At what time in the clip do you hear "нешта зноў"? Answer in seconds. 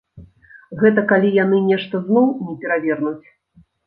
1.65-2.25